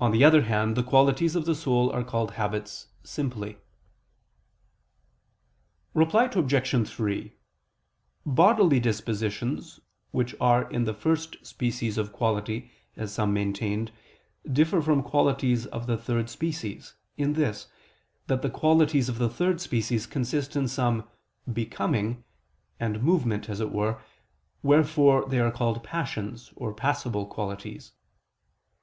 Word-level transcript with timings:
On 0.00 0.10
the 0.10 0.24
other 0.24 0.40
hand, 0.44 0.74
the 0.74 0.82
qualities 0.82 1.36
of 1.36 1.44
the 1.44 1.54
soul 1.54 1.90
are 1.90 2.02
called 2.02 2.30
habits 2.40 2.86
simply. 3.02 3.58
Reply 5.92 6.30
Obj. 6.34 6.88
3: 6.88 7.34
Bodily 8.24 8.80
dispositions 8.80 9.80
which 10.12 10.34
are 10.40 10.66
in 10.70 10.84
the 10.84 10.94
first 10.94 11.44
species 11.44 11.98
of 11.98 12.10
quality, 12.10 12.70
as 12.96 13.12
some 13.12 13.34
maintained, 13.34 13.92
differ 14.50 14.80
from 14.80 15.02
qualities 15.02 15.66
of 15.66 15.86
the 15.86 15.98
third 15.98 16.30
species, 16.30 16.94
in 17.18 17.34
this, 17.34 17.66
that 18.28 18.40
the 18.40 18.48
qualities 18.48 19.10
of 19.10 19.18
the 19.18 19.28
third 19.28 19.60
species 19.60 20.06
consist 20.06 20.56
in 20.56 20.66
some 20.66 21.06
"becoming" 21.52 22.24
and 22.80 23.02
movement, 23.02 23.50
as 23.50 23.60
it 23.60 23.70
were, 23.72 24.00
wherefore 24.62 25.28
they 25.28 25.38
are 25.38 25.50
called 25.52 25.82
passions 25.84 26.50
or 26.56 26.72
passible 26.72 27.26
qualities. 27.26 27.92